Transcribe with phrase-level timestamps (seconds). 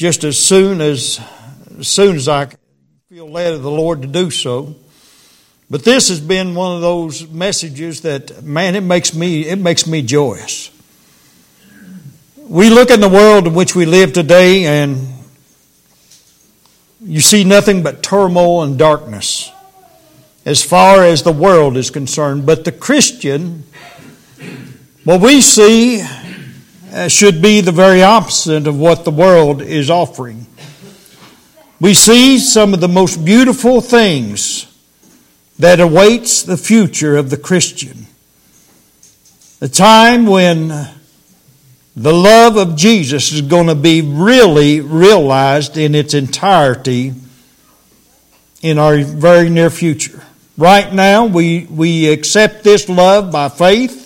[0.00, 1.20] just as soon as,
[1.78, 2.48] as soon as I
[3.10, 4.74] feel led of the Lord to do so.
[5.68, 9.86] But this has been one of those messages that, man, it makes me, it makes
[9.86, 10.70] me joyous.
[12.38, 15.06] We look in the world in which we live today and
[17.02, 19.52] you see nothing but turmoil and darkness
[20.46, 22.46] as far as the world is concerned.
[22.46, 23.64] But the Christian,
[25.04, 26.02] what we see
[26.92, 30.44] Uh, should be the very opposite of what the world is offering.
[31.80, 34.66] We see some of the most beautiful things
[35.60, 38.06] that awaits the future of the Christian.
[39.60, 40.68] The time when
[41.94, 47.12] the love of Jesus is going to be really realized in its entirety
[48.62, 50.24] in our very near future.
[50.58, 53.99] Right now, we, we accept this love by faith.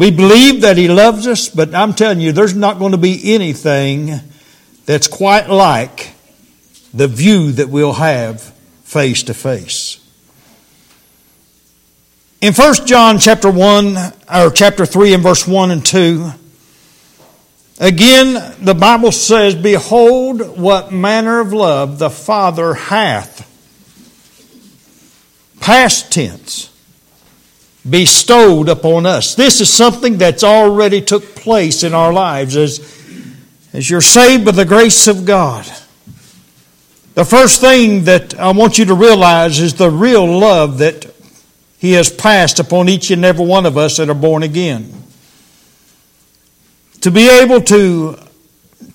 [0.00, 3.34] We believe that He loves us, but I'm telling you, there's not going to be
[3.34, 4.18] anything
[4.86, 6.14] that's quite like
[6.94, 8.42] the view that we'll have
[8.82, 9.98] face to face.
[12.40, 13.96] In 1 John chapter 1,
[14.34, 16.30] or chapter 3 and verse 1 and 2,
[17.78, 23.46] again the Bible says, Behold what manner of love the Father hath,
[25.60, 26.69] past tense,
[27.88, 29.34] bestowed upon us.
[29.34, 32.78] This is something that's already took place in our lives as,
[33.72, 35.64] as you're saved by the grace of God.
[37.14, 41.12] The first thing that I want you to realize is the real love that
[41.78, 44.92] He has passed upon each and every one of us that are born again.
[47.02, 48.18] To be able to,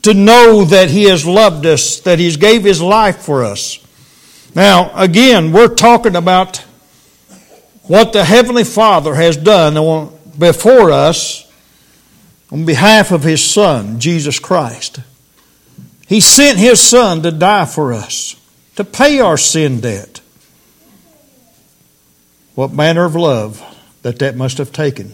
[0.03, 3.80] to know that He has loved us, that He's gave His life for us.
[4.55, 6.64] Now, again, we're talking about
[7.88, 11.52] what the Heavenly Father has done before us
[12.52, 15.00] on behalf of His Son, Jesus Christ.
[16.08, 18.36] He sent His Son to die for us,
[18.75, 20.22] to pay our sin debt.
[22.55, 23.61] What manner of love
[24.05, 25.14] that that must have taken.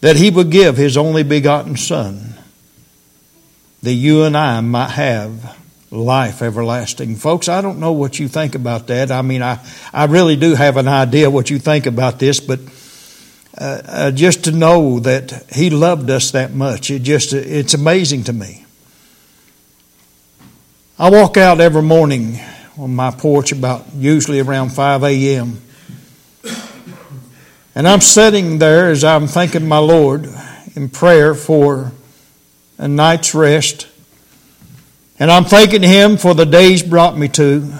[0.00, 2.34] That He would give His only begotten Son,
[3.82, 5.56] that you and I might have
[5.90, 7.16] life everlasting.
[7.16, 9.10] Folks, I don't know what you think about that.
[9.10, 12.60] I mean, I, I really do have an idea what you think about this, but
[13.56, 18.24] uh, uh, just to know that He loved us that much, it just, it's amazing
[18.24, 18.64] to me.
[20.98, 22.38] I walk out every morning
[22.76, 25.62] on my porch about usually around 5 a.m.
[27.74, 30.28] And I'm sitting there as I'm thanking my Lord
[30.74, 31.92] in prayer for
[32.76, 33.86] a night's rest.
[35.18, 37.72] And I'm thanking Him for the days brought me to.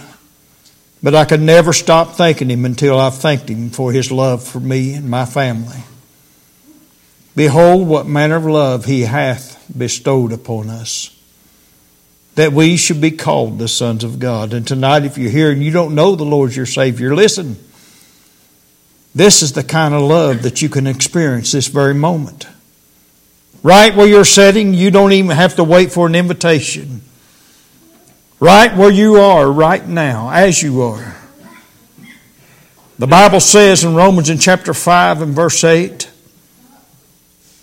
[1.03, 4.60] But I could never stop thanking Him until I've thanked Him for His love for
[4.60, 5.78] me and my family.
[7.37, 11.15] Behold, what manner of love He hath bestowed upon us
[12.38, 14.53] that we should be called the sons of God.
[14.53, 17.56] And tonight, if you're here and you don't know the Lord your Savior, listen.
[19.12, 22.47] This is the kind of love that you can experience this very moment.
[23.65, 26.97] Right where you're sitting, you don't even have to wait for an invitation.
[28.41, 31.16] Right where you are right now, as you are.
[32.99, 36.10] The Bible says in Romans in chapter 5 and verse 8,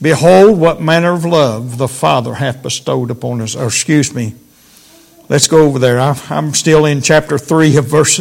[0.02, 3.56] Behold, what manner of love the Father hath bestowed upon us.
[3.56, 4.36] Or, excuse me,
[5.28, 6.00] Let's go over there.
[6.00, 8.20] I'm still in chapter 3 of verse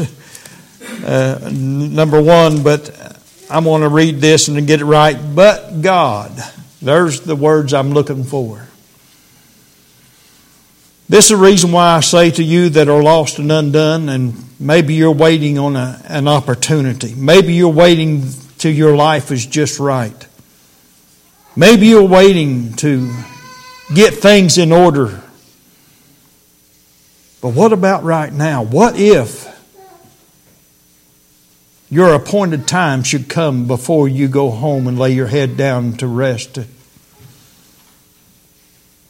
[1.05, 3.21] uh, number 1, but
[3.51, 5.19] I want to read this and get it right.
[5.35, 6.33] But God.
[6.81, 8.67] There's the words I'm looking for.
[11.15, 14.35] This is the reason why I say to you that are lost and undone, and
[14.59, 17.15] maybe you're waiting on a, an opportunity.
[17.15, 18.25] Maybe you're waiting
[18.59, 20.27] till your life is just right.
[21.55, 23.15] Maybe you're waiting to
[23.95, 25.21] get things in order
[27.45, 28.63] but what about right now?
[28.63, 29.47] What if
[31.91, 36.07] your appointed time should come before you go home and lay your head down to
[36.07, 36.59] rest?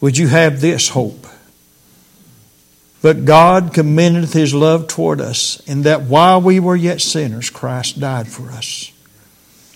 [0.01, 1.29] Would you have this hope?
[3.05, 8.01] But God commendeth his love toward us in that while we were yet sinners, Christ
[8.01, 8.93] died for us.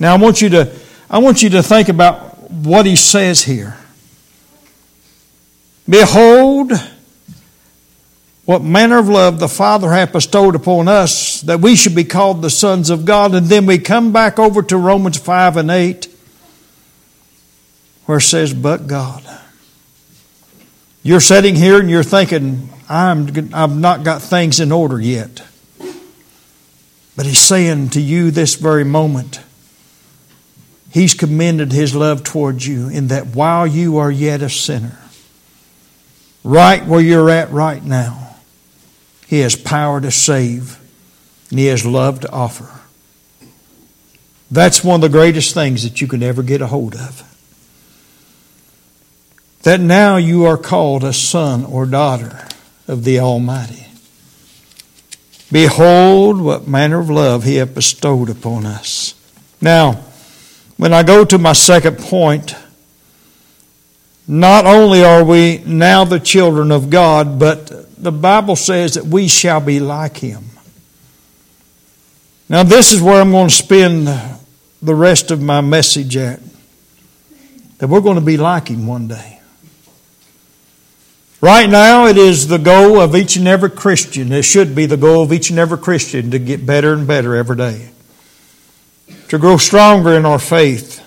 [0.01, 0.75] Now I want you to
[1.11, 3.77] I want you to think about what he says here.
[5.87, 6.73] Behold,
[8.47, 12.41] what manner of love the Father hath bestowed upon us that we should be called
[12.41, 13.35] the sons of God.
[13.35, 16.09] And then we come back over to Romans 5 and 8
[18.07, 19.23] where it says, But God.
[21.03, 25.43] You're sitting here and you're thinking, I'm, I've not got things in order yet.
[27.17, 29.41] But He's saying to you this very moment,
[30.91, 34.99] He's commended His love towards you in that while you are yet a sinner,
[36.43, 38.37] right where you're at right now.
[39.27, 40.81] He has power to save,
[41.51, 42.81] and He has love to offer.
[44.51, 47.28] That's one of the greatest things that you can ever get a hold of.
[49.63, 52.47] That now you are called a son or daughter
[52.87, 53.87] of the Almighty.
[55.51, 59.15] Behold, what manner of love He hath bestowed upon us.
[59.61, 60.05] Now,
[60.77, 62.55] when I go to my second point,
[64.27, 69.27] not only are we now the children of God, but the Bible says that we
[69.27, 70.45] shall be like Him.
[72.49, 74.07] Now, this is where I'm going to spend
[74.81, 76.41] the rest of my message at.
[77.79, 79.38] That we're going to be like Him one day.
[81.41, 84.33] Right now, it is the goal of each and every Christian.
[84.33, 87.37] It should be the goal of each and every Christian to get better and better
[87.37, 87.91] every day,
[89.29, 91.01] to grow stronger in our faith,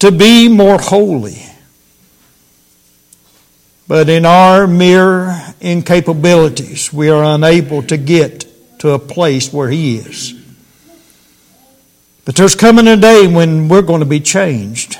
[0.00, 1.42] to be more holy.
[3.88, 5.28] But in our mere
[5.60, 8.46] incapabilities, we are unable to get
[8.80, 10.34] to a place where He is.
[12.26, 14.98] But there's coming a day when we're going to be changed.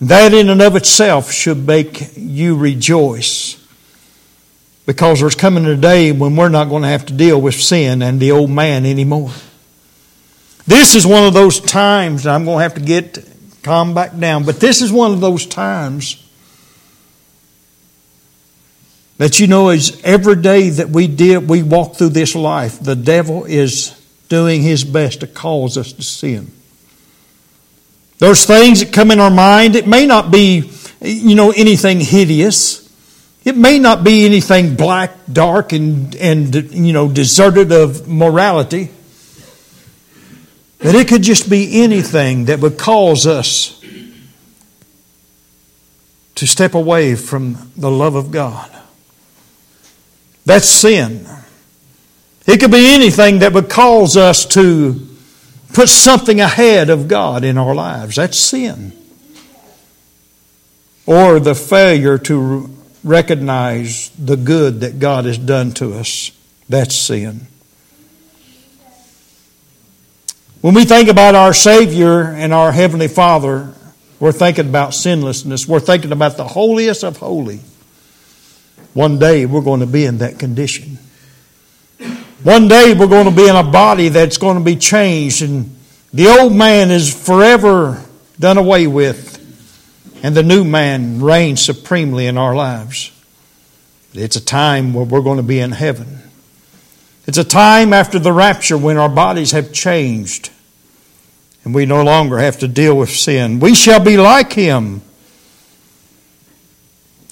[0.00, 3.56] That in and of itself should make you rejoice.
[4.86, 8.02] Because there's coming a day when we're not going to have to deal with sin
[8.02, 9.30] and the old man anymore.
[10.66, 13.18] This is one of those times, I'm going to have to get
[13.62, 16.26] calm back down, but this is one of those times
[19.18, 22.96] that you know is every day that we did we walk through this life, the
[22.96, 23.94] devil is
[24.30, 26.50] doing his best to cause us to sin.
[28.20, 29.76] There's things that come in our mind.
[29.76, 30.70] It may not be,
[31.00, 32.86] you know, anything hideous.
[33.44, 38.90] It may not be anything black, dark, and, and you know, deserted of morality.
[40.80, 43.82] But it could just be anything that would cause us
[46.34, 48.70] to step away from the love of God.
[50.44, 51.26] That's sin.
[52.46, 55.09] It could be anything that would cause us to
[55.72, 58.16] put something ahead of God in our lives.
[58.16, 58.92] That's sin.
[61.06, 66.32] Or the failure to recognize the good that God has done to us.
[66.68, 67.46] That's sin.
[70.60, 73.72] When we think about our Savior and our Heavenly Father,
[74.18, 75.66] we're thinking about sinlessness.
[75.66, 77.60] We're thinking about the holiest of holy.
[78.92, 80.98] One day we're going to be in that condition.
[82.42, 85.76] One day we're going to be in a body that's going to be changed, and
[86.12, 88.02] the old man is forever
[88.38, 89.36] done away with,
[90.22, 93.12] and the new man reigns supremely in our lives.
[94.14, 96.22] It's a time where we're going to be in heaven.
[97.26, 100.50] It's a time after the rapture when our bodies have changed
[101.64, 103.60] and we no longer have to deal with sin.
[103.60, 105.02] We shall be like him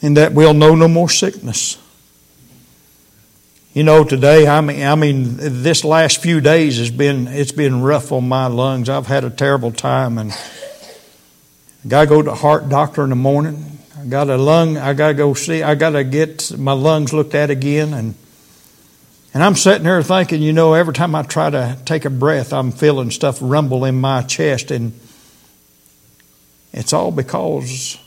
[0.02, 1.78] in that we'll know no more sickness.
[3.74, 7.82] You know, today, I mean, I mean, this last few days has been, it's been
[7.82, 8.88] rough on my lungs.
[8.88, 13.10] I've had a terrible time and I got to go to the heart doctor in
[13.10, 13.78] the morning.
[13.98, 17.12] I got a lung, I got to go see, I got to get my lungs
[17.12, 18.14] looked at again and
[19.34, 22.52] and I'm sitting here thinking, you know, every time I try to take a breath,
[22.52, 24.70] I'm feeling stuff rumble in my chest.
[24.70, 24.98] And
[26.72, 27.98] it's all because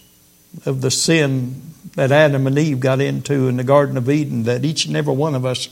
[0.66, 4.64] of the sin that Adam and Eve got into in the Garden of Eden, that
[4.64, 5.70] each and every one of us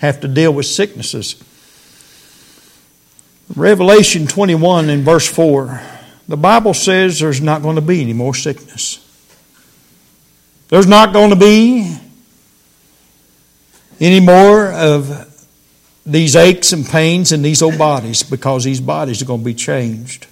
[0.00, 1.42] have to deal with sicknesses.
[3.54, 5.80] Revelation 21 in verse 4,
[6.26, 8.98] the Bible says there's not going to be any more sickness.
[10.68, 11.96] There's not going to be
[14.00, 15.28] any more of
[16.04, 19.54] these aches and pains in these old bodies because these bodies are going to be
[19.54, 20.26] changed.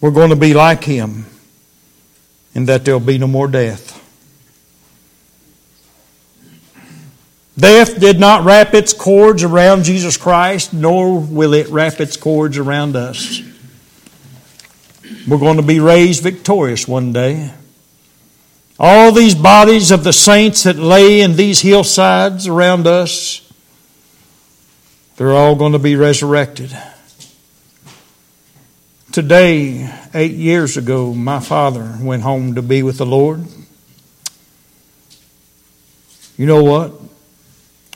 [0.00, 1.26] We're going to be like Him
[2.54, 3.96] in that there'll be no more death.
[7.58, 12.56] Death did not wrap its cords around Jesus Christ, nor will it wrap its cords
[12.56, 13.42] around us.
[15.28, 17.52] We're going to be raised victorious one day.
[18.78, 23.46] All these bodies of the saints that lay in these hillsides around us,
[25.16, 26.74] they're all going to be resurrected.
[29.12, 33.44] Today, eight years ago, my father went home to be with the Lord.
[36.36, 36.92] You know what?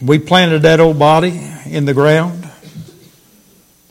[0.02, 2.50] We planted that old body in the ground,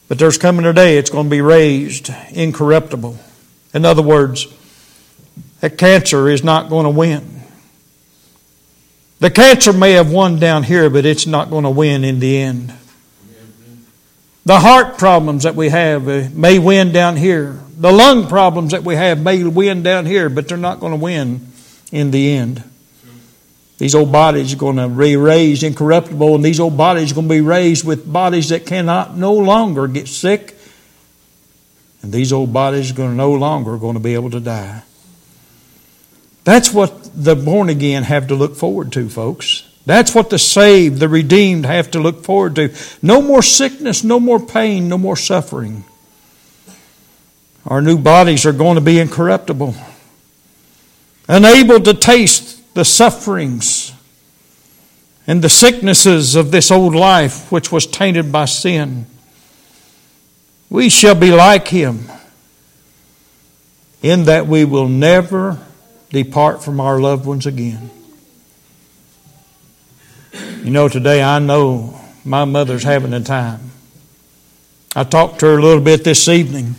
[0.09, 3.17] but there's coming a day it's going to be raised incorruptible.
[3.73, 4.47] In other words,
[5.61, 7.41] that cancer is not going to win.
[9.21, 12.37] The cancer may have won down here, but it's not going to win in the
[12.37, 12.73] end.
[14.45, 17.59] The heart problems that we have uh, may win down here.
[17.77, 20.99] The lung problems that we have may win down here, but they're not going to
[20.99, 21.47] win
[21.91, 22.63] in the end.
[23.77, 27.27] These old bodies are going to be raised incorruptible, and these old bodies are going
[27.27, 30.57] to be raised with bodies that cannot no longer get sick.
[32.01, 34.83] And these old bodies are going to no longer going to be able to die.
[36.43, 39.67] That's what the born again have to look forward to, folks.
[39.85, 42.73] That's what the saved, the redeemed have to look forward to.
[43.01, 45.83] No more sickness, no more pain, no more suffering.
[47.65, 49.75] Our new bodies are going to be incorruptible,
[51.27, 53.93] unable to taste the sufferings
[55.27, 59.05] and the sicknesses of this old life which was tainted by sin.
[60.69, 62.09] We shall be like him
[64.01, 65.59] in that we will never
[66.09, 67.89] depart from our loved ones again.
[70.63, 73.71] You know, today I know my mother's having a time.
[74.95, 76.75] I talked to her a little bit this evening.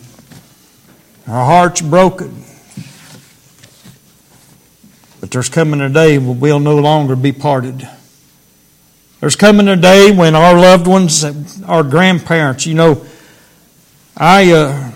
[1.27, 2.45] Her heart's broken.
[5.21, 7.87] But there's coming a day when we'll no longer be parted.
[9.21, 11.23] There's coming a day when our loved ones,
[11.65, 13.05] our grandparents, you know,
[14.17, 14.93] I, uh,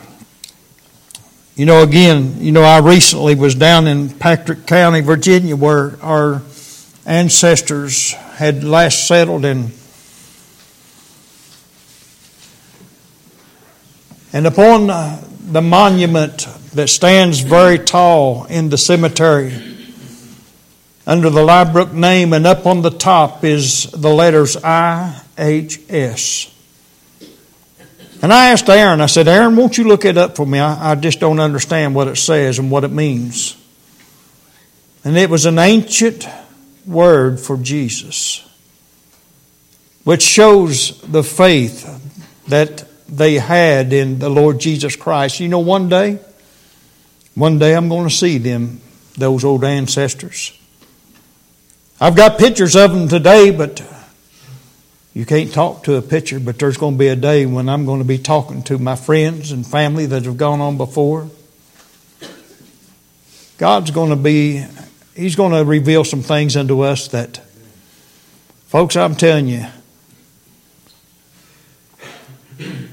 [1.56, 6.40] you know, again, you know, I recently was down in Patrick County, Virginia, where our
[7.04, 9.72] ancestors had last settled in.
[14.32, 19.52] And upon uh, the monument that stands very tall in the cemetery,
[21.04, 26.54] under the Liebrook name, and up on the top is the letters IHS.
[28.22, 30.60] And I asked Aaron, I said, Aaron, won't you look it up for me?
[30.60, 33.56] I, I just don't understand what it says and what it means.
[35.02, 36.24] And it was an ancient
[36.88, 38.44] word for Jesus,
[40.04, 41.84] which shows the faith
[42.48, 45.40] that they had in the Lord Jesus Christ.
[45.40, 46.18] You know, one day,
[47.34, 48.80] one day I'm going to see them,
[49.16, 50.58] those old ancestors.
[52.00, 53.82] I've got pictures of them today, but
[55.14, 57.84] you can't talk to a picture, but there's going to be a day when I'm
[57.84, 61.28] going to be talking to my friends and family that have gone on before.
[63.58, 64.64] God's going to be
[65.18, 67.38] He's going to reveal some things unto us that,
[68.68, 69.66] folks, I'm telling you,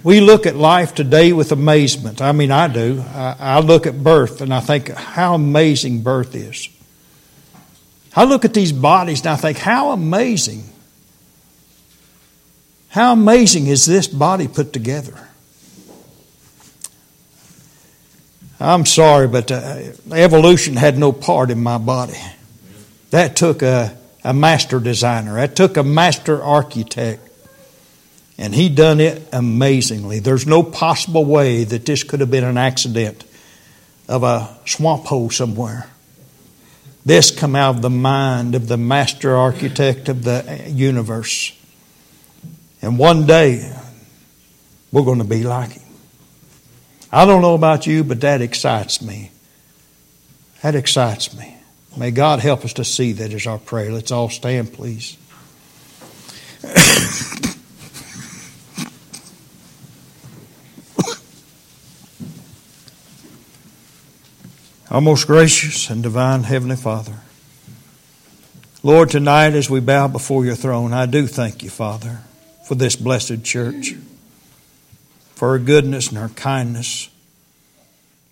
[0.03, 2.23] we look at life today with amazement.
[2.23, 3.03] I mean, I do.
[3.13, 6.67] I, I, look at birth and I think how amazing birth is.
[8.15, 10.63] I look at these bodies and I think, how amazing.
[12.89, 15.29] How amazing is this body put together?
[18.59, 19.79] I'm sorry, but uh,
[20.11, 22.19] evolution had no part in my body.
[23.09, 27.21] That took a, a master designer, that took a master architect.
[28.37, 30.19] And he done it amazingly.
[30.19, 33.23] There's no possible way that this could have been an accident
[34.09, 35.87] of a swamp hole somewhere.
[37.05, 41.53] This come out of the mind of the master architect of the universe.
[42.81, 43.73] And one day,
[44.91, 45.84] we're going to be like him.
[47.11, 49.31] I don't know about you, but that excites me.
[50.61, 51.55] That excites me.
[51.97, 53.91] May God help us to see that as our prayer.
[53.91, 55.17] Let's all stand, please.
[64.89, 67.15] our most gracious and divine Heavenly Father,
[68.83, 72.19] Lord, tonight as we bow before your throne, I do thank you, Father,
[72.67, 73.95] for this blessed church
[75.35, 77.09] for her goodness and her kindness.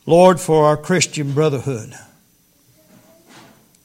[0.05, 1.93] Lord, for our Christian brotherhood.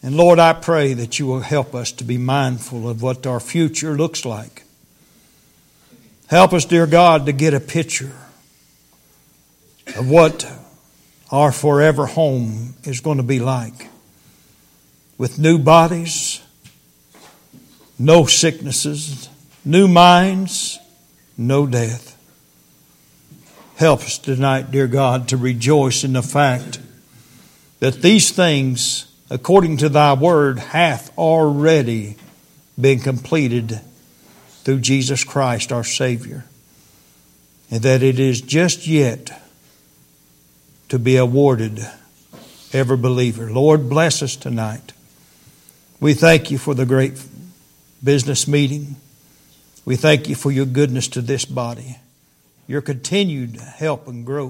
[0.02, 3.40] And Lord, I pray that you will help us to be mindful of what our
[3.40, 4.62] future looks like.
[6.28, 8.12] Help us, dear God, to get a picture
[9.96, 10.50] of what
[11.30, 13.88] our forever home is going to be like.
[15.16, 16.40] With new bodies,
[17.98, 19.28] no sicknesses,
[19.64, 20.78] new minds,
[21.36, 22.17] no death.
[23.78, 26.80] Help us tonight, dear God, to rejoice in the fact
[27.78, 32.16] that these things, according to thy word, hath already
[32.80, 33.80] been completed
[34.64, 36.44] through Jesus Christ our Savior.
[37.70, 39.40] And that it is just yet
[40.88, 41.78] to be awarded
[42.72, 43.48] every believer.
[43.48, 44.92] Lord, bless us tonight.
[46.00, 47.24] We thank you for the great
[48.02, 48.96] business meeting.
[49.84, 51.98] We thank you for your goodness to this body
[52.68, 54.46] your continued help and growth.